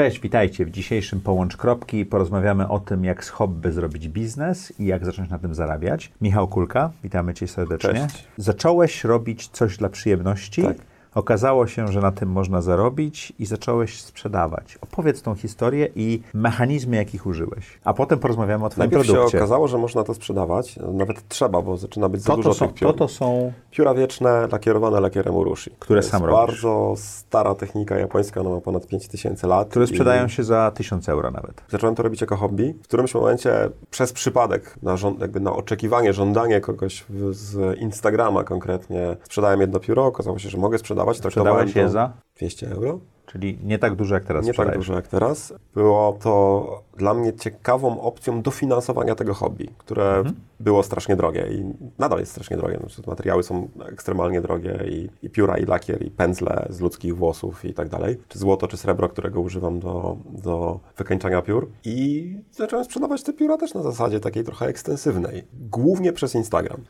Cześć, 0.00 0.20
witajcie. 0.20 0.66
W 0.66 0.70
dzisiejszym 0.70 1.20
Połącz 1.20 1.56
Kropki 1.56 2.06
porozmawiamy 2.06 2.68
o 2.68 2.80
tym, 2.80 3.04
jak 3.04 3.24
z 3.24 3.28
hobby 3.28 3.72
zrobić 3.72 4.08
biznes 4.08 4.72
i 4.78 4.86
jak 4.86 5.04
zacząć 5.04 5.30
na 5.30 5.38
tym 5.38 5.54
zarabiać. 5.54 6.12
Michał 6.20 6.48
Kulka, 6.48 6.90
witamy 7.04 7.34
Cię 7.34 7.48
serdecznie. 7.48 7.92
Cześć. 7.92 8.24
Zacząłeś 8.36 9.04
robić 9.04 9.48
coś 9.48 9.76
dla 9.76 9.88
przyjemności. 9.88 10.62
Tak. 10.62 10.76
Okazało 11.14 11.66
się, 11.66 11.88
że 11.88 12.00
na 12.00 12.12
tym 12.12 12.28
można 12.28 12.62
zarobić 12.62 13.32
i 13.38 13.46
zacząłeś 13.46 14.02
sprzedawać. 14.02 14.78
Opowiedz 14.80 15.22
tą 15.22 15.34
historię 15.34 15.88
i 15.94 16.22
mechanizmy, 16.34 16.96
jakich 16.96 17.26
użyłeś. 17.26 17.78
A 17.84 17.94
potem 17.94 18.18
porozmawiamy 18.18 18.64
o 18.64 18.68
Twoim 18.68 18.78
Najpierw 18.82 19.06
się 19.06 19.12
produkcie. 19.12 19.38
okazało, 19.38 19.68
że 19.68 19.78
można 19.78 20.04
to 20.04 20.14
sprzedawać. 20.14 20.78
Nawet 20.92 21.28
trzeba, 21.28 21.62
bo 21.62 21.76
zaczyna 21.76 22.08
być 22.08 22.20
za 22.22 22.30
to, 22.30 22.36
dużo 22.36 22.48
to, 22.50 22.54
są, 22.54 22.66
tych 22.66 22.74
piór. 22.74 22.92
to, 22.92 22.98
to 22.98 23.08
są 23.08 23.52
Pióra 23.70 23.94
wieczne, 23.94 24.48
lakierowane 24.52 25.00
lakierem 25.00 25.34
urushi. 25.36 25.70
Które 25.78 26.02
to 26.02 26.08
sam 26.08 26.22
jest 26.22 26.30
robisz. 26.32 26.46
bardzo 26.46 26.94
stara 26.96 27.54
technika 27.54 27.98
japońska, 27.98 28.40
ona 28.40 28.50
ma 28.50 28.60
ponad 28.60 28.86
5000 28.86 29.46
lat. 29.46 29.68
które 29.68 29.86
sprzedają 29.86 30.28
się 30.28 30.44
za 30.44 30.70
1000 30.74 31.08
euro 31.08 31.30
nawet. 31.30 31.62
Zacząłem 31.68 31.94
to 31.94 32.02
robić 32.02 32.20
jako 32.20 32.36
hobby. 32.36 32.74
W 32.82 32.82
którymś 32.82 33.14
momencie 33.14 33.70
przez 33.90 34.12
przypadek, 34.12 34.76
na, 34.82 34.96
żąd- 34.96 35.20
jakby 35.20 35.40
na 35.40 35.52
oczekiwanie, 35.52 36.12
żądanie 36.12 36.60
kogoś 36.60 37.04
z 37.30 37.78
Instagrama 37.78 38.44
konkretnie, 38.44 39.16
sprzedałem 39.24 39.60
jedno 39.60 39.80
pióro. 39.80 40.06
Okazało 40.06 40.38
się, 40.38 40.48
że 40.48 40.58
mogę 40.58 40.78
sprzedawać. 41.04 41.32
Sprzedałeś 41.32 41.76
je 41.76 41.88
za? 41.88 42.12
200 42.36 42.70
euro. 42.70 43.00
Czyli 43.26 43.58
nie 43.62 43.78
tak 43.78 43.94
dużo 43.94 44.14
jak 44.14 44.24
teraz 44.24 44.44
Nie 44.44 44.48
tak 44.48 44.54
sprzedajesz. 44.54 44.78
dużo 44.78 44.94
jak 44.94 45.08
teraz. 45.08 45.54
Było 45.74 46.18
to 46.22 46.82
dla 47.00 47.14
mnie 47.14 47.32
ciekawą 47.32 48.00
opcją 48.00 48.42
dofinansowania 48.42 49.14
tego 49.14 49.34
hobby, 49.34 49.68
które 49.78 50.16
Mhm. 50.16 50.34
było 50.60 50.82
strasznie 50.82 51.16
drogie 51.16 51.46
i 51.52 51.64
nadal 51.98 52.18
jest 52.20 52.32
strasznie 52.32 52.56
drogie. 52.56 52.76
Znaczy, 52.78 53.02
materiały 53.06 53.42
są 53.42 53.68
ekstremalnie 53.88 54.40
drogie 54.40 54.78
i, 54.88 55.08
i 55.26 55.30
pióra, 55.30 55.58
i 55.58 55.64
lakier, 55.66 56.06
i 56.06 56.10
pędzle 56.10 56.66
z 56.70 56.80
ludzkich 56.80 57.16
włosów 57.16 57.64
i 57.64 57.74
tak 57.74 57.88
dalej. 57.88 58.18
Czy 58.28 58.38
złoto, 58.38 58.68
czy 58.68 58.76
srebro, 58.76 59.08
którego 59.08 59.40
używam 59.40 59.80
do, 59.80 60.16
do 60.42 60.80
wykańczania 60.96 61.42
piór. 61.42 61.68
I 61.84 62.36
zacząłem 62.52 62.84
sprzedawać 62.84 63.22
te 63.22 63.32
pióra 63.32 63.56
też 63.56 63.74
na 63.74 63.82
zasadzie 63.82 64.20
takiej 64.20 64.44
trochę 64.44 64.66
ekstensywnej. 64.66 65.44
Głównie 65.70 66.12
przez 66.12 66.34
Instagram. 66.34 66.80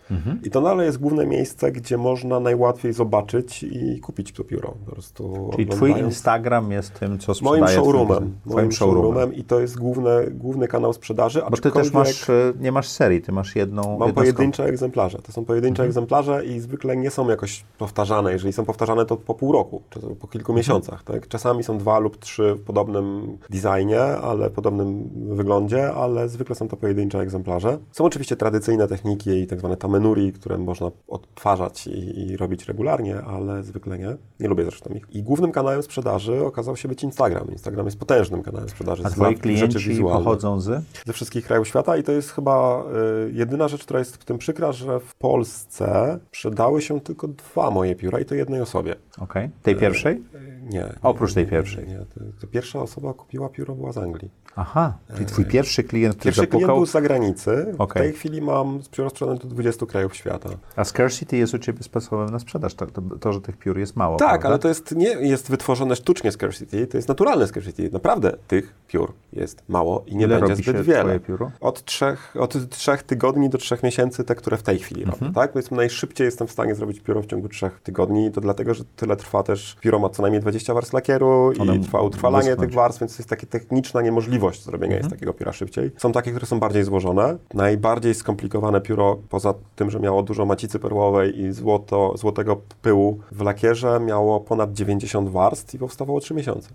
I 0.44 0.50
to 0.50 0.60
nadal 0.60 0.84
jest 0.84 0.98
główne 0.98 1.26
miejsce, 1.26 1.72
gdzie 1.72 1.96
można 1.98 2.40
najłatwiej 2.40 2.92
zobaczyć 2.92 3.62
i 3.62 4.00
kupić 4.00 4.32
to 4.32 4.44
pióro. 4.44 4.74
Po 4.86 4.92
prostu 4.92 5.50
Czyli 5.52 5.66
Twój 5.66 5.76
oglądając- 5.90 6.14
Instagram 6.14 6.72
jest 6.72 6.94
tym, 7.00 7.18
co 7.18 7.34
sprzedaje 7.34 7.60
Moim 7.62 7.72
twój 7.74 7.84
showroomem. 7.84 8.34
Moim 8.46 8.72
showroomem. 8.72 9.34
i 9.34 9.44
to 9.44 9.60
jest 9.60 9.76
główny, 10.00 10.30
główny 10.30 10.68
kanał 10.68 10.92
sprzedaży. 10.92 11.42
Bo 11.50 11.56
ty 11.56 11.70
też 11.70 11.92
masz, 11.92 12.30
e, 12.30 12.52
nie 12.60 12.72
masz 12.72 12.88
serii, 12.88 13.22
ty 13.22 13.32
masz 13.32 13.56
jedną. 13.56 13.82
Mam 13.82 14.08
jedną 14.08 14.12
pojedyncze 14.22 14.64
egzemplarze. 14.64 15.18
To 15.18 15.32
są 15.32 15.44
pojedyncze 15.44 15.82
Mhm. 15.82 15.88
egzemplarze 15.88 16.44
i 16.46 16.60
zwykle 16.60 16.96
nie 16.96 17.10
są 17.10 17.28
jakoś 17.28 17.64
powtarzane. 17.78 18.32
Jeżeli 18.32 18.52
są 18.52 18.64
powtarzane, 18.64 19.06
to 19.06 19.16
po 19.16 19.34
pół 19.34 19.52
roku, 19.52 19.82
czy 19.90 20.00
po 20.00 20.28
kilku 20.28 20.52
Mhm. 20.52 20.56
miesiącach. 20.56 21.02
Tak? 21.04 21.28
Czasami 21.28 21.62
są 21.62 21.78
dwa 21.78 21.98
lub 21.98 22.16
trzy 22.18 22.54
w 22.54 22.60
podobnym 22.64 23.38
designie, 23.50 24.00
ale 24.02 24.50
podobnym 24.50 25.10
wyglądzie, 25.36 25.92
ale 25.92 26.28
zwykle 26.28 26.54
są 26.56 26.68
to 26.68 26.76
pojedyncze 26.76 27.18
egzemplarze. 27.20 27.78
Są 27.92 28.04
oczywiście 28.04 28.36
tradycyjne 28.36 28.88
techniki 28.88 29.30
i 29.30 29.46
tak 29.46 29.58
zwane 29.58 29.76
tamenuri, 29.76 30.32
które 30.32 30.58
można 30.58 30.90
odtwarzać 31.08 31.86
i, 31.86 32.20
i 32.20 32.36
robić 32.36 32.66
regularnie, 32.68 33.20
ale 33.22 33.62
zwykle 33.62 33.98
nie. 33.98 34.16
Nie 34.40 34.48
lubię 34.48 34.64
zresztą 34.64 34.94
ich. 34.94 35.06
I 35.12 35.22
głównym 35.22 35.52
kanałem 35.52 35.82
sprzedaży 35.82 36.44
okazał 36.44 36.76
się 36.76 36.88
być 36.88 37.02
Instagram. 37.04 37.48
Instagram 37.50 37.86
jest 37.86 37.98
potężnym 37.98 38.42
kanałem 38.42 38.68
sprzedaży. 38.68 39.02
A 39.06 39.10
twoi 39.10 39.34
klienci 39.34 39.89
wizualnych 39.90 40.24
pochodzą 40.24 40.60
z? 40.60 40.84
ze 41.06 41.12
wszystkich 41.12 41.46
krajów 41.46 41.68
świata 41.68 41.96
i 41.96 42.02
to 42.02 42.12
jest 42.12 42.30
chyba 42.30 42.84
y, 43.26 43.32
jedyna 43.32 43.68
rzecz, 43.68 43.84
która 43.84 43.98
jest 43.98 44.16
w 44.16 44.24
tym 44.24 44.38
przykra, 44.38 44.72
że 44.72 45.00
w 45.00 45.14
Polsce 45.14 46.18
sprzedały 46.28 46.82
się 46.82 47.00
tylko 47.00 47.28
dwa 47.28 47.70
moje 47.70 47.94
pióra 47.94 48.20
i 48.20 48.24
to 48.24 48.34
jednej 48.34 48.60
osobie. 48.60 48.94
Okej. 49.18 49.50
Tej 49.62 49.76
pierwszej? 49.76 50.22
Y, 50.34 50.59
Nie. 50.70 50.86
Oprócz 51.02 51.34
tej 51.34 51.46
pierwszej. 51.46 51.88
Nie. 51.88 51.98
To, 52.40 52.46
pierwsza 52.46 52.82
osoba 52.82 53.14
kupiła 53.14 53.48
pióro 53.48 53.74
była 53.74 53.92
z 53.92 53.98
Anglii. 53.98 54.30
Aha, 54.56 54.92
czyli 55.14 55.26
twój 55.26 55.44
pierwszy 55.44 55.84
klient, 55.84 56.14
który 56.14 56.24
Pierwszy 56.28 56.40
klient 56.46 56.52
zapukał. 56.62 56.76
był 56.76 56.86
z 56.86 56.90
zagranicy. 56.90 57.74
Okej. 57.78 58.02
W 58.02 58.04
tej 58.04 58.12
chwili 58.12 58.42
mam 58.42 58.80
pióro 58.90 59.10
sprzedane 59.10 59.38
do 59.38 59.48
20 59.48 59.86
krajów 59.86 60.16
świata. 60.16 60.48
A 60.76 60.84
scarcity 60.84 61.36
jest 61.36 61.54
u 61.54 61.58
ciebie 61.58 61.82
sposobem 61.82 62.28
na 62.30 62.38
sprzedaż. 62.38 62.74
To, 62.74 62.86
to, 62.86 63.02
to 63.20 63.32
że 63.32 63.40
tych 63.40 63.56
piór 63.56 63.78
jest 63.78 63.96
mało. 63.96 64.16
Tak, 64.16 64.28
prawda? 64.28 64.48
ale 64.48 64.58
to 64.58 64.68
jest, 64.68 64.96
nie 64.96 65.08
jest 65.08 65.50
wytworzone 65.50 65.96
sztucznie 65.96 66.32
scarcity, 66.32 66.86
to 66.86 66.98
jest 66.98 67.08
naturalne 67.08 67.46
scarcity. 67.46 67.90
Naprawdę 67.92 68.36
tych 68.48 68.74
piór 68.88 69.12
jest 69.32 69.62
mało 69.68 70.02
i 70.06 70.16
nie 70.16 70.24
Ile 70.24 70.40
będzie 70.40 70.56
zbyt 70.56 70.80
wiele. 70.80 71.00
twoje 71.00 71.20
pióro? 71.20 71.50
Od 71.60 71.84
trzech, 71.84 72.34
od 72.38 72.68
trzech 72.70 73.02
tygodni 73.02 73.48
do 73.48 73.58
trzech 73.58 73.82
miesięcy 73.82 74.24
te, 74.24 74.34
które 74.34 74.56
w 74.56 74.62
tej 74.62 74.78
chwili 74.78 75.02
Mhm. 75.04 75.20
robię, 75.22 75.34
tak? 75.34 75.52
Powiedzmy 75.52 75.76
najszybciej 75.76 76.24
jestem 76.24 76.46
w 76.46 76.52
stanie 76.52 76.74
zrobić 76.74 77.00
pióro 77.00 77.22
w 77.22 77.26
ciągu 77.26 77.48
trzech 77.48 77.80
tygodni 77.82 78.30
to 78.32 78.40
dlatego, 78.40 78.74
że 78.74 78.84
tyle 78.96 79.16
trwa 79.16 79.42
też, 79.42 79.76
pióro 79.80 79.98
ma 79.98 80.08
co 80.08 80.22
najmniej 80.22 80.40
20 80.40 80.59
warstw 80.68 80.92
lakieru 80.94 81.52
One 81.60 81.76
i 81.76 81.80
trwa 81.80 82.00
utrwalanie 82.00 82.56
tych 82.56 82.72
warstw, 82.72 83.00
więc 83.00 83.16
to 83.16 83.20
jest 83.20 83.30
taka 83.30 83.46
techniczna 83.46 84.02
niemożliwość 84.02 84.64
zrobienia 84.64 84.94
Mhm. 84.94 85.02
jest 85.02 85.10
takiego 85.10 85.34
pióra 85.34 85.52
szybciej. 85.52 85.90
Są 85.96 86.12
takie, 86.12 86.30
które 86.30 86.46
są 86.46 86.60
bardziej 86.60 86.84
złożone. 86.84 87.36
Najbardziej 87.54 88.14
skomplikowane 88.14 88.80
pióro, 88.80 89.18
poza 89.28 89.54
tym, 89.76 89.90
że 89.90 90.00
miało 90.00 90.22
dużo 90.22 90.46
macicy 90.46 90.78
perłowej 90.78 91.40
i 91.40 91.52
złoto, 91.52 92.14
złotego 92.16 92.56
pyłu 92.82 93.18
w 93.32 93.40
lakierze, 93.42 94.00
miało 94.00 94.40
ponad 94.40 94.72
90 94.72 95.28
warstw 95.28 95.74
i 95.74 95.78
powstawało 95.78 96.20
3 96.20 96.34
miesiące. 96.34 96.68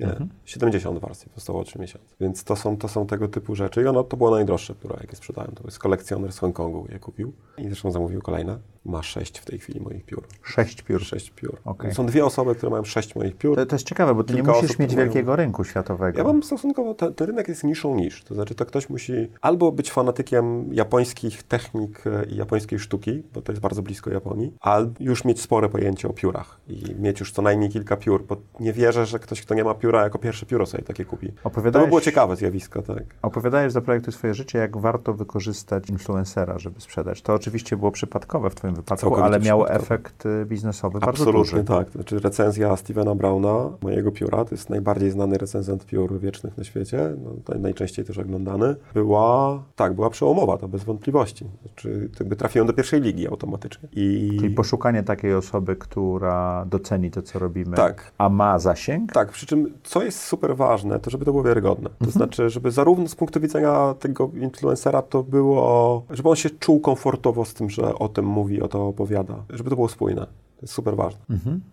Nie, 0.00 0.06
Mhm. 0.06 0.28
70 0.44 0.98
warstw 1.00 1.28
powstało 1.28 1.64
3 1.64 1.78
miesiące. 1.78 2.14
Więc 2.20 2.44
to 2.44 2.56
są, 2.56 2.76
to 2.76 2.88
są 2.88 3.06
tego 3.06 3.28
typu 3.28 3.54
rzeczy. 3.54 3.82
I 3.82 3.86
ono 3.86 4.04
to 4.04 4.16
było 4.16 4.30
najdroższe, 4.30 4.74
które 4.74 4.96
jakie 5.00 5.16
sprzedałem. 5.16 5.52
To 5.54 5.64
jest 5.64 5.78
kolekcjoner 5.78 6.32
z 6.32 6.38
Hongkongu 6.38 6.86
je 6.92 6.98
kupił. 6.98 7.32
I 7.58 7.66
zresztą 7.66 7.90
zamówił 7.90 8.22
kolejne. 8.22 8.58
Ma 8.84 9.02
6 9.02 9.38
w 9.38 9.44
tej 9.44 9.58
chwili 9.58 9.80
moich 9.80 10.04
piór. 10.04 10.22
Sześć 10.42 10.82
piór. 10.82 11.00
6 11.04 11.30
piór. 11.30 11.56
Okej. 11.64 11.94
Są 11.94 12.06
dwie 12.06 12.24
osoby, 12.24 12.54
które 12.54 12.70
mają 12.70 12.84
6 12.84 13.14
moich 13.14 13.36
piór. 13.36 13.56
To, 13.56 13.66
to 13.66 13.74
jest 13.76 13.86
ciekawe, 13.86 14.14
bo 14.14 14.24
ty 14.24 14.34
Kilka 14.34 14.48
nie 14.50 14.54
musisz 14.56 14.70
osób, 14.70 14.78
mieć 14.78 14.88
które 14.88 15.02
mają- 15.02 15.12
wielkiego 15.12 15.36
rynku 15.36 15.64
światowego. 15.64 16.18
Ja 16.18 16.24
mam 16.24 16.42
stosunkowo, 16.42 16.94
ten, 16.94 17.14
ten 17.14 17.26
rynek 17.26 17.48
jest 17.48 17.64
niszą 17.64 17.94
niż, 17.96 18.24
to 18.24 18.34
znaczy 18.34 18.54
to 18.54 18.66
ktoś 18.66 18.88
musi 18.90 19.12
albo 19.40 19.72
być 19.72 19.92
fanatykiem 19.92 20.74
japońskich 20.74 21.42
technik 21.42 22.04
e, 22.06 22.24
i 22.24 22.36
japońskiej 22.36 22.78
sztuki, 22.78 23.22
bo 23.34 23.42
to 23.42 23.52
jest 23.52 23.62
bardzo 23.62 23.82
blisko 23.82 24.10
Japonii, 24.10 24.52
albo 24.60 24.92
już 25.00 25.24
mieć 25.24 25.40
spore 25.40 25.68
pojęcie 25.68 26.08
o 26.08 26.12
piórach 26.12 26.60
i 26.68 26.94
mieć 26.98 27.20
już 27.20 27.32
co 27.32 27.42
najmniej 27.42 27.70
kilka 27.70 27.96
piór, 27.96 28.24
bo 28.26 28.36
nie 28.60 28.72
wierzę, 28.72 29.06
że 29.06 29.18
ktoś, 29.18 29.42
kto 29.42 29.54
nie 29.54 29.64
ma 29.64 29.74
pióra, 29.88 30.02
jako 30.02 30.18
pierwsze 30.18 30.46
pióro 30.46 30.66
sobie 30.66 30.84
takie 30.84 31.04
kupi. 31.04 31.28
To 31.32 31.40
Opowiadałeś, 31.44 31.86
by 31.86 31.88
było 31.88 32.00
ciekawe 32.00 32.36
zjawisko, 32.36 32.82
tak. 32.82 33.02
opowiadałeś 33.22 33.72
za 33.72 33.80
projektu 33.80 34.12
swoje 34.12 34.34
życie, 34.34 34.58
jak 34.58 34.76
warto 34.76 35.14
wykorzystać 35.14 35.90
influencera, 35.90 36.58
żeby 36.58 36.80
sprzedać. 36.80 37.22
To 37.22 37.34
oczywiście 37.34 37.76
było 37.76 37.90
przypadkowe 37.90 38.50
w 38.50 38.54
twoim 38.54 38.74
wypadku, 38.74 39.00
Całkowicie 39.00 39.24
ale 39.26 39.40
miało 39.40 39.70
efekt 39.70 40.26
y, 40.26 40.44
biznesowy 40.46 40.98
bardzo 41.00 41.10
Absolutnie 41.10 41.38
duży. 41.40 41.64
tak. 41.64 41.86
To 41.86 41.92
znaczy 41.92 42.18
recenzja 42.20 42.76
Stevena 42.76 43.14
Browna, 43.14 43.70
mojego 43.82 44.12
pióra, 44.12 44.44
to 44.44 44.54
jest 44.54 44.70
najbardziej 44.70 45.10
znany 45.10 45.38
recenzent 45.38 45.86
piór 45.86 46.18
wiecznych 46.20 46.58
na 46.58 46.64
świecie, 46.64 47.14
no, 47.24 47.30
to 47.44 47.58
najczęściej 47.58 48.04
też 48.04 48.18
oglądany, 48.18 48.76
była, 48.94 49.62
tak, 49.76 49.94
była 49.94 50.10
przełomowa, 50.10 50.56
to 50.56 50.68
bez 50.68 50.84
wątpliwości. 50.84 51.44
Znaczy, 51.66 52.10
jakby 52.20 52.36
trafiłem 52.36 52.66
do 52.66 52.72
pierwszej 52.72 53.00
ligi 53.00 53.28
automatycznie. 53.28 53.88
I... 53.92 54.36
Czyli 54.40 54.54
poszukanie 54.54 55.02
takiej 55.02 55.34
osoby, 55.34 55.76
która 55.76 56.64
doceni 56.66 57.10
to, 57.10 57.22
co 57.22 57.38
robimy, 57.38 57.76
Tak. 57.76 58.12
a 58.18 58.28
ma 58.28 58.58
zasięg. 58.58 59.12
Tak, 59.12 59.30
przy 59.30 59.46
czym 59.46 59.72
co 59.84 60.02
jest 60.02 60.20
super 60.24 60.56
ważne, 60.56 61.00
to 61.00 61.10
żeby 61.10 61.24
to 61.24 61.30
było 61.30 61.44
wiarygodne. 61.44 61.90
To 62.04 62.10
znaczy, 62.10 62.50
żeby 62.50 62.70
zarówno 62.70 63.08
z 63.08 63.14
punktu 63.14 63.40
widzenia 63.40 63.94
tego 63.98 64.30
influencera 64.34 65.02
to 65.02 65.22
było, 65.22 66.02
żeby 66.10 66.28
on 66.28 66.36
się 66.36 66.50
czuł 66.50 66.80
komfortowo 66.80 67.44
z 67.44 67.54
tym, 67.54 67.70
że 67.70 67.94
o 67.94 68.08
tym 68.08 68.26
mówi, 68.26 68.62
o 68.62 68.68
to 68.68 68.86
opowiada, 68.86 69.34
żeby 69.50 69.70
to 69.70 69.76
było 69.76 69.88
spójne. 69.88 70.26
To 70.58 70.62
jest 70.62 70.74
super 70.74 70.96
ważne. 70.96 71.20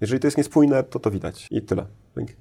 Jeżeli 0.01 0.19
to 0.19 0.27
jest 0.27 0.37
niespójne, 0.37 0.83
to 0.83 0.99
to 0.99 1.11
widać 1.11 1.47
i 1.51 1.61
tyle. 1.61 1.85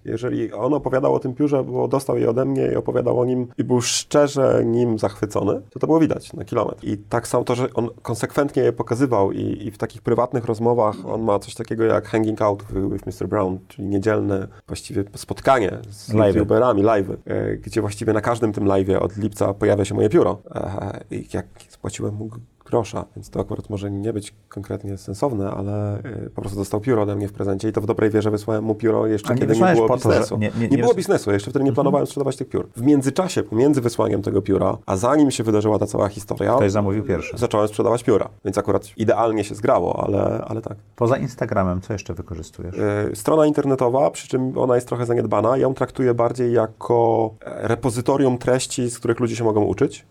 Jeżeli 0.04 0.52
on 0.52 0.74
opowiadał 0.74 1.14
o 1.14 1.18
tym 1.18 1.34
piórze, 1.34 1.64
bo 1.64 1.88
dostał 1.88 2.18
je 2.18 2.30
ode 2.30 2.44
mnie 2.44 2.66
i 2.72 2.76
opowiadał 2.76 3.20
o 3.20 3.24
nim 3.24 3.46
i 3.58 3.64
był 3.64 3.80
szczerze 3.80 4.62
nim 4.64 4.98
zachwycony, 4.98 5.60
to 5.70 5.78
to 5.78 5.86
było 5.86 6.00
widać 6.00 6.32
na 6.32 6.44
kilometr. 6.44 6.84
I 6.84 6.98
tak 6.98 7.28
samo 7.28 7.44
to, 7.44 7.54
że 7.54 7.72
on 7.74 7.88
konsekwentnie 8.02 8.62
je 8.62 8.72
pokazywał 8.72 9.32
i, 9.32 9.66
i 9.66 9.70
w 9.70 9.78
takich 9.78 10.02
prywatnych 10.02 10.44
rozmowach 10.44 10.96
on 11.06 11.22
ma 11.22 11.38
coś 11.38 11.54
takiego 11.54 11.84
jak 11.84 12.08
hanging 12.08 12.42
out 12.42 12.64
with 12.92 13.06
Mr. 13.06 13.28
Brown, 13.28 13.58
czyli 13.68 13.88
niedzielne 13.88 14.48
właściwie 14.66 15.04
spotkanie 15.14 15.78
z 15.90 16.12
Live'y. 16.12 16.26
youtuberami, 16.36 16.82
live, 16.82 17.10
e, 17.24 17.56
gdzie 17.56 17.80
właściwie 17.80 18.12
na 18.12 18.20
każdym 18.20 18.52
tym 18.52 18.64
live'ie 18.64 18.96
od 18.96 19.16
lipca 19.16 19.54
pojawia 19.54 19.84
się 19.84 19.94
moje 19.94 20.08
pióro. 20.08 20.42
E, 20.54 21.00
I 21.10 21.28
jak 21.32 21.46
spłaciłem 21.68 22.14
mu 22.14 22.30
grosza, 22.64 23.04
więc 23.16 23.30
to 23.30 23.40
akurat 23.40 23.70
może 23.70 23.90
nie 23.90 24.12
być 24.12 24.34
konkretnie 24.48 24.98
sensowne, 24.98 25.50
ale 25.50 25.98
y, 26.26 26.30
po 26.34 26.40
prostu 26.40 26.58
dostał 26.58 26.80
pióro 26.80 27.02
ode 27.02 27.16
mnie 27.16 27.28
w 27.28 27.32
prezencie 27.32 27.68
i 27.68 27.72
to 27.72 27.80
w 27.80 27.86
dobrej 27.86 28.10
wierze 28.10 28.30
wysłałem 28.30 28.64
mu 28.64 28.74
pióro 28.74 29.06
jeszcze 29.06 29.34
nie 29.34 29.40
kiedy 29.40 29.56
nie 29.56 29.74
było 29.74 29.88
po 29.88 29.98
to, 29.98 30.08
biznesu. 30.08 30.38
nie- 30.38 30.50
Nie, 30.60 30.68
nie- 30.68 30.78
było 30.78 30.94
biznesu, 30.94 31.32
jeszcze 31.32 31.50
wtedy 31.50 31.64
nie 31.64 31.72
planowałem 31.72 32.06
sprzedawać 32.06 32.36
tych 32.36 32.48
piór. 32.48 32.68
W 32.76 32.82
międzyczasie, 32.82 33.42
pomiędzy 33.42 33.80
wysłaniem 33.80 34.22
tego 34.22 34.42
pióra, 34.42 34.78
a 34.86 34.96
zanim 34.96 35.30
się 35.30 35.44
wydarzyła 35.44 35.78
ta 35.78 35.86
cała 35.86 36.08
historia, 36.08 36.54
Ktoś 36.56 36.72
zamówił 36.72 37.04
pierwszy. 37.04 37.38
zacząłem 37.38 37.68
sprzedawać 37.68 38.04
pióra, 38.04 38.28
więc 38.44 38.58
akurat 38.58 38.88
idealnie 38.96 39.44
się 39.44 39.54
zgrało, 39.54 40.04
ale, 40.06 40.44
ale 40.48 40.62
tak. 40.62 40.76
Poza 40.96 41.16
Instagramem, 41.16 41.80
co 41.80 41.92
jeszcze 41.92 42.14
wykorzystujesz? 42.14 42.74
Y, 43.12 43.16
Strona 43.16 43.46
internetowa, 43.46 44.10
przy 44.10 44.28
czym 44.28 44.58
ona 44.58 44.74
jest 44.74 44.88
trochę 44.88 45.06
zaniedbana. 45.06 45.48
Ja 45.48 45.56
ją 45.62 45.74
traktuję 45.74 46.14
bardziej 46.14 46.52
jako 46.52 47.30
e, 47.44 47.68
repozytorium 47.68 48.38
treści, 48.38 48.90
z 48.90 48.98
których 48.98 49.20
ludzie 49.20 49.36
się 49.36 49.44
mogą 49.44 49.64
uczyć. 49.64 50.06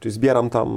Czyli 0.00 0.12
zbieram 0.12 0.50
tam, 0.50 0.68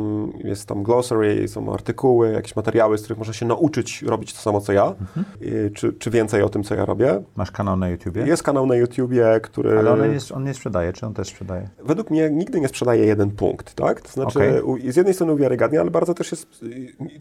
jest 0.44 0.68
tam 0.68 0.84
glossary, 0.84 1.15
są 1.48 1.74
artykuły, 1.74 2.32
jakieś 2.32 2.56
materiały, 2.56 2.98
z 2.98 3.02
których 3.02 3.18
można 3.18 3.34
się 3.34 3.46
nauczyć 3.46 4.02
robić 4.02 4.34
to 4.34 4.40
samo, 4.40 4.62
co 4.62 4.74
ja, 4.74 4.86
Mhm. 5.02 5.26
czy, 5.74 5.94
czy 5.94 6.10
więcej 6.12 6.42
o 6.42 6.50
tym, 6.50 6.64
co 6.64 6.76
ja 6.76 6.86
robię. 6.86 7.24
Masz 7.36 7.52
kanał 7.52 7.78
na 7.78 7.90
YouTubie? 7.90 8.22
Jest 8.28 8.44
kanał 8.44 8.66
na 8.66 8.76
YouTubie, 8.76 9.40
który... 9.44 9.80
Ale 9.80 9.92
on 9.92 10.00
nie, 10.12 10.18
on 10.34 10.44
nie 10.44 10.54
sprzedaje, 10.54 10.94
czy 10.94 11.06
on 11.06 11.14
też 11.14 11.28
sprzedaje? 11.28 11.70
Według 11.86 12.10
mnie 12.12 12.30
nigdy 12.30 12.60
nie 12.62 12.68
sprzedaje 12.68 13.06
jeden 13.06 13.32
punkt, 13.32 13.74
tak? 13.74 14.02
To 14.02 14.10
znaczy, 14.12 14.64
u- 14.64 14.92
z 14.92 14.96
jednej 14.96 15.14
strony 15.14 15.34
uwiarygadnia, 15.34 15.82
ale 15.82 15.92
bardzo 15.92 16.14
też 16.14 16.32
jest... 16.32 16.48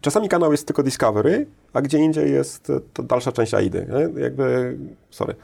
Czasami 0.01 0.29
kanał 0.29 0.51
jest 0.51 0.67
tylko 0.67 0.83
Discovery, 0.83 1.45
a 1.73 1.81
gdzie 1.81 1.97
indziej 1.97 2.31
jest 2.31 2.71
to 2.93 3.03
dalsza 3.03 3.31
część 3.31 3.53
AIDy. 3.53 3.87
Nie? 4.15 4.21
Jakby, 4.21 4.77
sorry, 5.09 5.35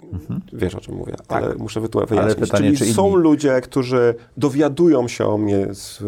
wiesz 0.54 0.76
o 0.76 0.80
czym 0.82 0.96
mówię, 0.96 1.14
ale 1.28 1.56
muszę 1.56 1.82
wytłumaczyć. 1.82 2.12
Mhm. 2.12 2.30
Tak. 2.30 2.38
Ale 2.38 2.48
pytanie, 2.48 2.68
Czyli 2.78 2.90
czy 2.90 2.94
są 2.96 3.10
inni- 3.10 3.22
ludzie, 3.22 3.62
którzy 3.62 4.16
dowiadują 4.38 5.08
się 5.08 5.26
o 5.26 5.38
mnie 5.38 5.68
z 5.74 6.02
y, 6.02 6.06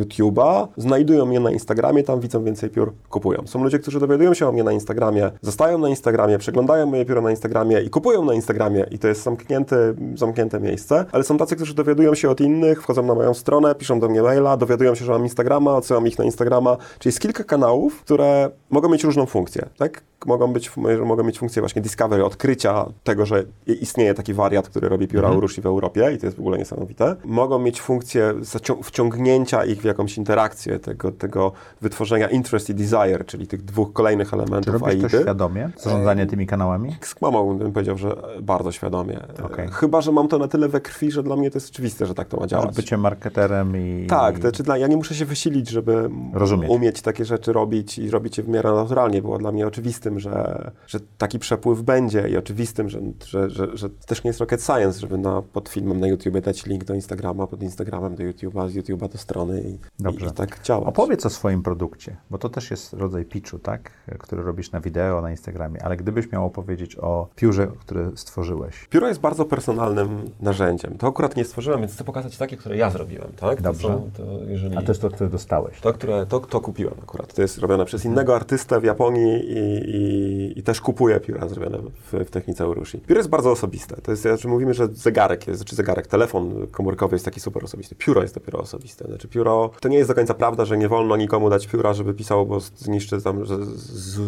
YouTube'a, 0.00 0.68
znajdują 0.76 1.26
mnie 1.26 1.40
na 1.40 1.50
Instagramie, 1.50 1.85
tam 2.04 2.20
widzą 2.20 2.44
więcej 2.44 2.70
piór, 2.70 2.92
kupują. 3.10 3.46
Są 3.46 3.64
ludzie, 3.64 3.78
którzy 3.78 4.00
dowiadują 4.00 4.34
się 4.34 4.48
o 4.48 4.52
mnie 4.52 4.64
na 4.64 4.72
Instagramie, 4.72 5.30
zostają 5.42 5.78
na 5.78 5.88
Instagramie, 5.88 6.38
przeglądają 6.38 6.86
moje 6.86 7.04
pióro 7.04 7.20
na 7.22 7.30
Instagramie 7.30 7.80
i 7.80 7.90
kupują 7.90 8.24
na 8.24 8.34
Instagramie 8.34 8.86
i 8.90 8.98
to 8.98 9.08
jest 9.08 9.22
zamknięte, 9.22 9.94
zamknięte 10.14 10.60
miejsce, 10.60 11.04
ale 11.12 11.24
są 11.24 11.38
tacy, 11.38 11.56
którzy 11.56 11.74
dowiadują 11.74 12.14
się 12.14 12.30
od 12.30 12.40
innych, 12.40 12.82
wchodzą 12.82 13.02
na 13.02 13.14
moją 13.14 13.34
stronę, 13.34 13.74
piszą 13.74 14.00
do 14.00 14.08
mnie 14.08 14.22
maila, 14.22 14.56
dowiadują 14.56 14.94
się, 14.94 15.04
że 15.04 15.12
mam 15.12 15.22
Instagrama, 15.22 15.76
odsyłam 15.76 16.06
ich 16.06 16.18
na 16.18 16.24
Instagrama, 16.24 16.76
czyli 16.98 17.08
jest 17.08 17.20
kilka 17.20 17.44
kanałów, 17.44 18.00
które 18.00 18.50
mogą 18.70 18.88
mieć 18.88 19.04
różną 19.04 19.26
funkcję, 19.26 19.68
tak? 19.78 20.02
Mogą, 20.26 20.52
być, 20.52 20.70
mogą 21.04 21.24
mieć 21.24 21.38
funkcję 21.38 21.62
właśnie 21.62 21.82
discovery, 21.82 22.24
odkrycia 22.24 22.86
tego, 23.04 23.26
że 23.26 23.44
istnieje 23.66 24.14
taki 24.14 24.34
wariat, 24.34 24.68
który 24.68 24.88
robi 24.88 25.08
pióra 25.08 25.30
Urushi 25.30 25.60
w 25.60 25.66
Europie 25.66 26.12
i 26.14 26.18
to 26.18 26.26
jest 26.26 26.36
w 26.36 26.40
ogóle 26.40 26.58
niesamowite. 26.58 27.16
Mogą 27.24 27.58
mieć 27.58 27.80
funkcję 27.80 28.34
wciągnięcia 28.82 29.64
ich 29.64 29.80
w 29.80 29.84
jakąś 29.84 30.18
interakcję, 30.18 30.78
tego, 30.78 31.12
tego 31.12 31.52
wytworzenia 31.80 32.28
interest 32.28 32.70
i 32.70 32.74
desire, 32.74 33.24
czyli 33.26 33.46
tych 33.46 33.64
dwóch 33.64 33.92
kolejnych 33.92 34.30
Czy 34.30 34.36
elementów 34.36 34.82
robisz 34.82 35.12
to 35.12 35.20
świadomie? 35.22 35.70
Zarządzanie 35.76 36.26
tymi 36.26 36.46
kanałami? 36.46 36.96
Mamą 37.22 37.58
bym 37.58 37.72
powiedział, 37.72 37.98
że 37.98 38.16
bardzo 38.42 38.72
świadomie. 38.72 39.20
Okej. 39.44 39.68
Chyba, 39.68 40.00
że 40.00 40.12
mam 40.12 40.28
to 40.28 40.38
na 40.38 40.48
tyle 40.48 40.68
we 40.68 40.80
krwi, 40.80 41.10
że 41.10 41.22
dla 41.22 41.36
mnie 41.36 41.50
to 41.50 41.56
jest 41.56 41.70
oczywiste, 41.70 42.06
że 42.06 42.14
tak 42.14 42.28
to 42.28 42.36
ma 42.40 42.46
działać. 42.46 42.76
bycie 42.76 42.96
marketerem 42.96 43.76
i... 43.76 44.06
Tak, 44.06 44.34
to 44.34 44.40
znaczy 44.40 44.62
dla, 44.62 44.78
ja 44.78 44.86
nie 44.86 44.96
muszę 44.96 45.14
się 45.14 45.24
wysilić, 45.24 45.68
żeby 45.68 46.10
Rozumieć. 46.32 46.70
umieć 46.70 47.02
takie 47.02 47.24
rzeczy 47.24 47.52
robić 47.52 47.98
i 47.98 48.10
robić 48.10 48.38
je 48.38 48.44
w 48.44 48.48
miarę 48.48 48.72
naturalnie. 48.72 49.22
Było 49.22 49.38
dla 49.38 49.52
mnie 49.52 49.66
oczywistym, 49.66 50.20
że, 50.20 50.70
że 50.86 50.98
taki 51.18 51.38
przepływ 51.38 51.82
będzie 51.82 52.28
i 52.28 52.36
oczywistym, 52.36 52.88
że, 52.88 53.00
że, 53.26 53.50
że, 53.50 53.76
że 53.76 53.90
też 53.90 54.24
nie 54.24 54.28
jest 54.28 54.40
rocket 54.40 54.62
science, 54.62 55.00
żeby 55.00 55.18
na, 55.18 55.42
pod 55.42 55.68
filmem 55.68 56.00
na 56.00 56.06
YouTubie 56.06 56.40
dać 56.40 56.66
link 56.66 56.84
do 56.84 56.94
Instagrama, 56.94 57.46
pod 57.46 57.62
Instagramem 57.62 58.14
do 58.14 58.22
YouTube'a, 58.22 58.68
z 58.68 58.74
YouTube'a 58.76 59.08
do 59.12 59.18
strony 59.18 59.60
i, 59.60 59.78
Dobrze. 60.02 60.26
i, 60.26 60.28
i 60.28 60.32
tak 60.32 60.62
działać. 60.62 60.88
Opowiedz 60.88 61.26
o 61.26 61.30
swoim 61.30 61.62
produkcie, 61.66 62.16
bo 62.30 62.38
to 62.38 62.48
też 62.48 62.70
jest 62.70 62.92
rodzaj 62.92 63.24
pitchu, 63.24 63.58
tak? 63.58 63.90
Który 64.18 64.42
robisz 64.42 64.72
na 64.72 64.80
wideo, 64.80 65.22
na 65.22 65.30
Instagramie, 65.30 65.84
ale 65.84 65.96
gdybyś 65.96 66.32
miał 66.32 66.46
opowiedzieć 66.46 66.96
o 66.96 67.28
piórze, 67.36 67.68
które 67.80 68.10
stworzyłeś. 68.14 68.86
Pióro 68.90 69.08
jest 69.08 69.20
bardzo 69.20 69.44
personalnym 69.44 70.30
narzędziem. 70.40 70.98
To 70.98 71.06
akurat 71.06 71.36
nie 71.36 71.44
stworzyłem, 71.44 71.80
więc 71.80 71.92
chcę 71.92 72.04
pokazać 72.04 72.36
takie, 72.36 72.56
które 72.56 72.76
ja 72.76 72.90
zrobiłem, 72.90 73.28
tak? 73.40 73.62
Dobrze. 73.62 73.88
To 73.88 73.94
są, 73.94 74.10
to 74.16 74.22
jeżeli... 74.48 74.76
A 74.76 74.82
to 74.82 74.88
jest 74.88 75.00
to, 75.00 75.10
które 75.10 75.30
dostałeś. 75.30 75.80
To, 75.80 75.92
które, 75.92 76.26
to, 76.26 76.40
to 76.40 76.60
kupiłem 76.60 76.94
akurat. 77.02 77.34
To 77.34 77.42
jest 77.42 77.58
robione 77.58 77.84
przez 77.84 78.04
innego 78.04 78.36
artystę 78.36 78.80
w 78.80 78.84
Japonii 78.84 79.34
i, 79.34 79.58
i, 79.96 80.58
i 80.58 80.62
też 80.62 80.80
kupuję 80.80 81.20
pióra 81.20 81.48
zrobione 81.48 81.78
w, 81.78 82.12
w 82.12 82.30
technice 82.30 82.68
Urushi. 82.68 82.98
Pióro 82.98 83.18
jest 83.18 83.30
bardzo 83.30 83.50
osobiste. 83.50 83.96
To 83.96 84.10
jest, 84.10 84.22
znaczy 84.22 84.48
mówimy, 84.48 84.74
że 84.74 84.88
zegarek 84.92 85.46
jest, 85.46 85.64
czy 85.64 85.76
zegarek, 85.76 86.06
telefon 86.06 86.66
komórkowy 86.66 87.14
jest 87.14 87.24
taki 87.24 87.40
super 87.40 87.64
osobisty. 87.64 87.94
Pióro 87.94 88.22
jest 88.22 88.34
dopiero 88.34 88.58
osobiste. 88.58 89.04
Znaczy 89.04 89.28
pióro, 89.28 89.70
to 89.80 89.88
nie 89.88 89.98
jest 89.98 90.10
do 90.10 90.14
końca 90.14 90.34
prawda, 90.34 90.64
że 90.64 90.78
nie 90.78 90.88
wolno 90.88 91.16
nikomu 91.16 91.50
dać 91.50 91.55
pióra, 91.64 91.94
żeby 91.94 92.14
pisał, 92.14 92.46
bo 92.46 92.60
zniszczy 92.60 93.22
tam, 93.22 93.44
że 93.44 93.56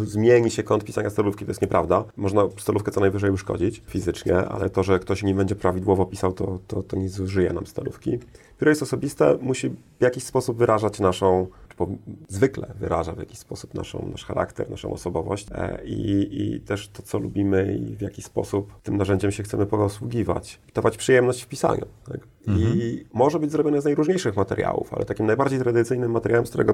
zmieni 0.05 0.51
się 0.51 0.63
kąt 0.63 0.83
pisania 0.83 1.09
stolówki. 1.09 1.45
To 1.45 1.51
jest 1.51 1.61
nieprawda. 1.61 2.03
Można 2.17 2.41
stolówkę 2.57 2.91
co 2.91 2.99
najwyżej 2.99 3.31
uszkodzić 3.31 3.81
fizycznie, 3.87 4.37
ale 4.37 4.69
to, 4.69 4.83
że 4.83 4.99
ktoś 4.99 5.23
nie 5.23 5.33
będzie 5.33 5.55
prawidłowo 5.55 6.05
pisał, 6.05 6.33
to, 6.33 6.59
to, 6.67 6.83
to 6.83 6.97
nie 6.97 7.09
zużyje 7.09 7.53
nam 7.53 7.67
stolówki. 7.67 8.19
Pióro 8.59 8.69
jest 8.69 8.83
osobiste, 8.83 9.37
musi 9.41 9.69
w 9.69 10.01
jakiś 10.01 10.23
sposób 10.23 10.57
wyrażać 10.57 10.99
naszą, 10.99 11.47
po, 11.79 11.87
zwykle 12.27 12.73
wyraża 12.79 13.13
w 13.13 13.19
jakiś 13.19 13.39
sposób 13.39 13.73
naszą, 13.73 14.09
nasz 14.11 14.25
charakter, 14.25 14.69
naszą 14.69 14.93
osobowość 14.93 15.47
e, 15.51 15.85
i, 15.85 16.27
i 16.41 16.61
też 16.61 16.89
to, 16.89 17.03
co 17.03 17.19
lubimy 17.19 17.77
i 17.77 17.95
w 17.95 18.01
jaki 18.01 18.21
sposób 18.21 18.81
tym 18.83 18.97
narzędziem 18.97 19.31
się 19.31 19.43
chcemy 19.43 19.65
posługiwać. 19.65 20.59
Dawać 20.73 20.97
przyjemność 20.97 21.41
w 21.43 21.47
pisaniu. 21.47 21.85
Tak? 22.07 22.19
I 22.57 23.05
może 23.13 23.39
być 23.39 23.51
zrobione 23.51 23.81
z 23.81 23.85
najróżniejszych 23.85 24.35
materiałów, 24.35 24.93
ale 24.93 25.05
takim 25.05 25.25
najbardziej 25.25 25.59
tradycyjnym 25.59 26.11
materiałem, 26.11 26.45
z 26.45 26.49
którego 26.49 26.73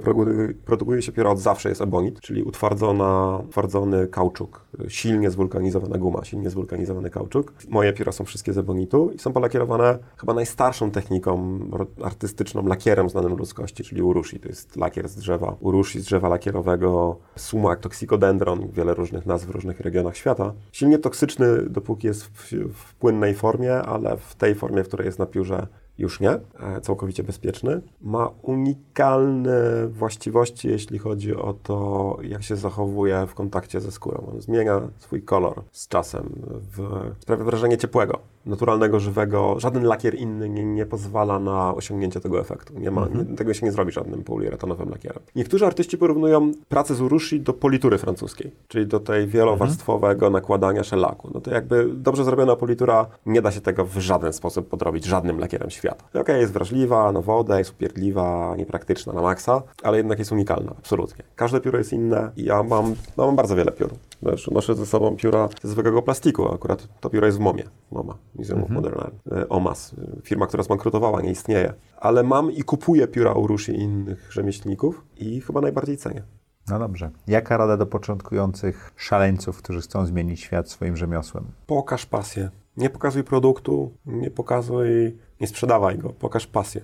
produkuje 0.66 1.02
się 1.02 1.12
pióro 1.12 1.32
od 1.32 1.40
zawsze 1.40 1.70
jest 1.70 1.82
ebonit, 1.82 2.22
czyli 2.22 2.44
utwardzona, 2.44 3.40
utwardzony 3.46 4.08
kauczuk, 4.08 4.66
silnie 4.88 5.32
zwulkanizowana 5.32 5.98
guma, 5.98 6.26
silnie 6.26 6.50
zwulkanizowany 6.50 7.10
kauczuk. 7.10 7.54
Moje 7.70 7.94
pióra 7.94 8.12
są 8.12 8.26
wszystkie 8.26 8.54
z 8.54 8.58
ebonitu 8.58 9.12
i 9.16 9.20
są 9.20 9.34
polakierowane 9.34 9.98
chyba 10.18 10.34
najstarszą 10.34 10.92
techniką 10.92 11.60
artystyczną, 12.04 12.68
lakierem 12.68 13.10
znanym 13.10 13.36
ludzkości, 13.38 13.84
czyli 13.84 14.02
urushi. 14.02 14.40
To 14.40 14.48
jest 14.48 14.76
lakier 14.76 14.95
z 15.06 15.16
drzewa 15.16 15.56
urushi, 15.60 16.00
z 16.00 16.06
drzewa 16.06 16.30
lakierowego, 16.30 17.18
sumac, 17.36 17.80
toxicodendron, 17.80 18.70
wiele 18.72 18.94
różnych 18.94 19.26
nazw 19.26 19.48
w 19.48 19.50
różnych 19.50 19.80
regionach 19.80 20.18
świata. 20.18 20.54
Silnie 20.72 21.00
toksyczny, 21.00 21.70
dopóki 21.70 22.08
jest 22.08 22.26
w, 22.26 22.54
w 22.74 22.96
płynnej 22.96 23.34
formie, 23.34 23.76
ale 23.76 24.18
w 24.18 24.36
tej 24.36 24.56
formie, 24.56 24.84
w 24.84 24.88
której 24.88 25.06
jest 25.06 25.20
na 25.20 25.26
piórze, 25.26 25.68
już 25.98 26.20
nie, 26.20 26.30
e, 26.32 26.82
całkowicie 26.82 27.24
bezpieczny. 27.24 27.82
Ma 28.02 28.30
unikalne 28.42 29.88
właściwości, 29.88 30.68
jeśli 30.68 31.00
chodzi 31.00 31.36
o 31.36 31.54
to, 31.54 32.18
jak 32.22 32.44
się 32.44 32.56
zachowuje 32.56 33.26
w 33.28 33.34
kontakcie 33.34 33.82
ze 33.82 33.92
skórą. 33.92 34.32
On 34.34 34.42
zmienia 34.42 34.82
swój 34.98 35.22
kolor 35.22 35.64
z 35.72 35.88
czasem, 35.88 36.30
w, 36.78 37.02
sprawia 37.20 37.44
wrażenie 37.44 37.78
ciepłego, 37.78 38.20
naturalnego, 38.46 39.00
żywego. 39.00 39.60
Żaden 39.60 39.84
lakier 39.84 40.16
inny 40.16 40.50
nie, 40.50 40.66
nie 40.66 40.86
pozwala 40.86 41.40
na 41.40 41.76
osiągnięcie 41.76 42.20
tego 42.20 42.40
efektu. 42.40 42.80
Nie 42.80 42.92
ma, 42.92 43.08
nie, 43.08 43.36
tego 43.36 43.54
się 43.54 43.66
nie 43.66 43.72
zrobi 43.72 43.92
żadnym 43.92 44.24
poliuretanowym 44.24 44.90
lakierem. 44.90 45.24
Niektórzy 45.36 45.66
artyści 45.66 45.98
porównują 45.98 46.52
pracę 46.70 46.96
z 46.96 47.02
urushi 47.02 47.42
do 47.42 47.54
politury 47.54 47.98
francuskiej, 47.98 48.52
czyli 48.68 48.88
do 48.88 49.00
tej 49.00 49.28
wielowarstwowego 49.28 50.30
nakładania 50.30 50.84
szelaku. 50.84 51.30
No 51.34 51.42
to 51.42 51.52
jakby 51.52 51.90
dobrze 51.94 52.24
zrobiona 52.24 52.56
politura 52.56 53.08
nie 53.26 53.42
da 53.42 53.52
się 53.52 53.62
tego 53.62 53.86
w 53.86 53.98
żaden 53.98 54.34
sposób 54.34 54.70
podrobić 54.70 55.06
żadnym 55.06 55.40
lakierem 55.40 55.70
świata. 55.70 56.06
Okej, 56.14 56.42
jest 56.42 56.54
wrażliwa 56.54 57.12
na 57.12 57.22
wodę, 57.22 57.58
jest 57.58 57.72
upierdliwa, 57.72 58.56
niepraktyczna 58.58 59.14
na 59.14 59.22
maksa, 59.22 59.62
ale 59.84 59.98
jednak 59.98 60.20
jest 60.20 60.32
unikalna, 60.32 60.74
absolutnie. 60.78 61.24
Każde 61.36 61.62
pióro 61.62 61.78
jest 61.78 61.94
inne 61.94 62.32
i 62.38 62.44
ja 62.44 62.64
mam, 62.64 62.96
no, 63.18 63.26
mam 63.26 63.36
bardzo 63.36 63.56
wiele 63.56 63.72
piór. 63.72 63.90
Wiesz, 64.24 64.48
noszę 64.48 64.76
ze 64.76 64.86
sobą 64.86 65.16
pióra 65.16 65.50
ze 65.64 65.70
zwykłego 65.70 66.02
plastiku, 66.02 66.54
akurat 66.54 66.88
to 67.00 67.10
pióro 67.10 67.26
jest 67.26 67.38
w 67.38 67.42
MOMie, 67.42 67.64
MoMA, 67.92 68.18
Museum 68.36 68.64
of 68.64 68.70
Modern 68.70 69.00
Art, 69.00 69.16
e, 69.32 69.50
OMAS, 69.50 69.96
e, 70.18 70.22
firma, 70.22 70.48
która 70.48 70.64
zbankrutowała, 70.64 71.22
nie 71.22 71.32
istnieje. 71.32 71.74
Ale 71.98 72.24
mam 72.24 72.52
i 72.52 72.64
kupuję 72.64 73.08
pióra 73.08 73.34
Urushi 73.34 73.72
i 73.72 73.80
innych 73.82 74.32
rzemieślników 74.32 75.06
i 75.18 75.42
chyba 75.42 75.62
najbardziej 75.62 75.98
cenię. 75.98 76.24
No 76.70 76.80
dobrze. 76.80 77.12
Jaka 77.28 77.58
rada 77.58 77.78
do 77.78 77.86
początkujących 77.86 78.92
szaleńców, 78.96 79.58
którzy 79.58 79.82
chcą 79.82 80.06
zmienić 80.06 80.40
świat 80.40 80.70
swoim 80.70 80.98
rzemiosłem? 80.98 81.46
Pokaż 81.68 82.06
pasję. 82.06 82.50
Nie 82.78 82.90
pokazuj 82.90 83.24
produktu, 83.24 83.92
nie 84.06 84.32
pokazuj, 84.32 85.18
nie 85.42 85.48
sprzedawaj 85.48 85.98
go, 85.98 86.10
pokaż 86.10 86.48
pasję. 86.48 86.82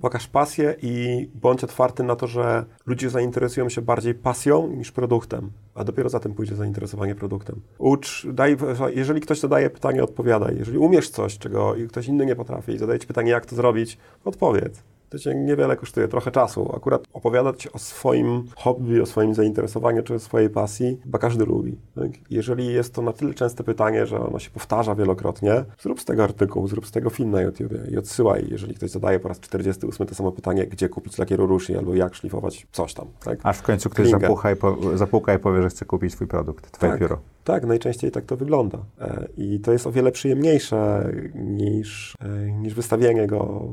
Pokaż 0.00 0.26
pasję 0.26 0.76
i 0.82 1.28
bądź 1.34 1.64
otwarty 1.64 2.02
na 2.02 2.16
to, 2.16 2.26
że 2.26 2.64
ludzie 2.86 3.10
zainteresują 3.10 3.68
się 3.68 3.82
bardziej 3.82 4.14
pasją 4.14 4.66
niż 4.66 4.92
produktem, 4.92 5.50
a 5.74 5.84
dopiero 5.84 6.08
za 6.08 6.20
tym 6.20 6.34
pójdzie 6.34 6.56
zainteresowanie 6.56 7.14
produktem. 7.14 7.60
Ucz, 7.78 8.26
daj, 8.32 8.56
jeżeli 8.94 9.20
ktoś 9.20 9.40
zadaje 9.40 9.70
pytanie, 9.70 10.04
odpowiadaj. 10.04 10.56
Jeżeli 10.58 10.78
umiesz 10.78 11.10
coś, 11.10 11.38
czego 11.38 11.74
ktoś 11.88 12.08
inny 12.08 12.26
nie 12.26 12.36
potrafi 12.36 12.72
i 12.72 12.78
zadaje 12.78 12.98
ci 12.98 13.06
pytanie, 13.06 13.30
jak 13.30 13.46
to 13.46 13.56
zrobić, 13.56 13.98
odpowiedz. 14.24 14.82
To 15.12 15.18
cię 15.18 15.34
niewiele 15.34 15.76
kosztuje, 15.76 16.08
trochę 16.08 16.30
czasu. 16.30 16.72
Akurat 16.76 17.04
opowiadać 17.12 17.66
o 17.66 17.78
swoim 17.78 18.44
hobby, 18.56 19.00
o 19.00 19.06
swoim 19.06 19.34
zainteresowaniu 19.34 20.02
czy 20.02 20.14
o 20.14 20.18
swojej 20.18 20.50
pasji, 20.50 20.98
chyba 21.02 21.18
każdy 21.18 21.44
lubi. 21.44 21.78
Tak? 21.94 22.10
Jeżeli 22.30 22.66
jest 22.66 22.94
to 22.94 23.02
na 23.02 23.12
tyle 23.12 23.34
częste 23.34 23.64
pytanie, 23.64 24.06
że 24.06 24.20
ono 24.20 24.38
się 24.38 24.50
powtarza 24.50 24.94
wielokrotnie, 24.94 25.64
zrób 25.80 26.00
z 26.00 26.04
tego 26.04 26.24
artykuł, 26.24 26.68
zrób 26.68 26.86
z 26.86 26.90
tego 26.90 27.10
film 27.10 27.30
na 27.30 27.42
YouTubie 27.42 27.78
i 27.90 27.96
odsyłaj. 27.98 28.46
Jeżeli 28.50 28.74
ktoś 28.74 28.90
zadaje 28.90 29.20
po 29.20 29.28
raz 29.28 29.40
48 29.40 30.06
to 30.06 30.14
samo 30.14 30.32
pytanie, 30.32 30.66
gdzie 30.66 30.88
kupić 30.88 31.18
lakieru 31.18 31.46
ruszy 31.46 31.78
albo 31.78 31.94
jak 31.94 32.14
szlifować 32.14 32.66
coś 32.72 32.94
tam. 32.94 33.06
Tak? 33.24 33.38
Aż 33.42 33.58
w 33.58 33.62
końcu 33.62 33.90
ktoś 33.90 34.08
zapucha 34.08 34.52
i, 34.52 34.56
po, 34.56 34.76
zapuka 34.94 35.34
i 35.34 35.38
powie, 35.38 35.62
że 35.62 35.68
chce 35.68 35.84
kupić 35.84 36.12
swój 36.12 36.26
produkt, 36.26 36.70
twoje 36.70 36.92
Tak. 36.92 37.00
pióro. 37.00 37.18
Tak, 37.44 37.66
najczęściej 37.66 38.10
tak 38.10 38.24
to 38.24 38.36
wygląda. 38.36 38.78
E, 39.00 39.28
I 39.36 39.60
to 39.60 39.72
jest 39.72 39.86
o 39.86 39.92
wiele 39.92 40.12
przyjemniejsze 40.12 41.10
niż, 41.34 42.16
e, 42.20 42.52
niż 42.52 42.74
wystawienie 42.74 43.26
go 43.26 43.68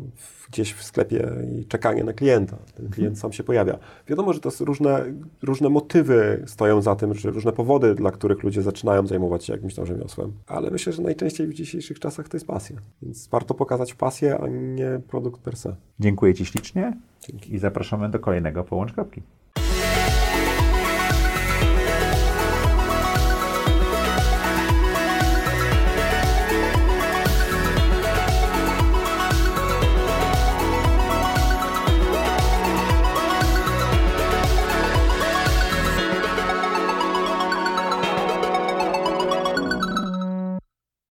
gdzieś 0.52 0.74
w 0.74 0.84
sklepie 0.84 1.29
i 1.60 1.66
czekanie 1.66 2.04
na 2.04 2.14
klienta. 2.14 2.58
Ten 2.76 2.90
klient 2.90 3.20
sam 3.20 3.32
się 3.32 3.44
pojawia. 3.44 3.80
Wiadomo, 4.08 4.34
że 4.34 4.40
to 4.40 4.52
są 4.52 4.66
różne, 4.66 5.06
różne 5.42 5.70
motywy 5.70 6.44
stoją 6.46 6.82
za 6.82 6.96
tym, 6.96 7.14
czy 7.14 7.32
różne 7.32 7.52
powody, 7.52 7.96
dla 7.96 8.12
których 8.12 8.44
ludzie 8.44 8.62
zaczynają 8.62 9.08
zajmować 9.08 9.46
się 9.46 9.54
jakimś 9.54 9.76
tam 9.76 9.86
rzemiosłem. 9.86 10.32
Ale 10.48 10.72
myślę, 10.72 10.94
że 10.94 11.02
najczęściej 11.02 11.48
w 11.48 11.54
dzisiejszych 11.54 12.00
czasach 12.00 12.28
to 12.30 12.38
jest 12.38 12.48
pasja. 12.48 12.78
Więc 13.02 13.28
warto 13.28 13.54
pokazać 13.54 13.94
pasję, 13.94 14.40
a 14.40 14.48
nie 14.48 15.02
produkt 15.08 15.42
per 15.42 15.58
se. 15.58 15.76
Dziękuję 16.00 16.34
Ci 16.34 16.46
ślicznie 16.46 16.98
Dzięki. 17.28 17.56
i 17.56 17.60
zapraszamy 17.60 18.10
do 18.10 18.20
kolejnego 18.20 18.64
Połącz 18.64 18.94
Kropki. 18.94 19.22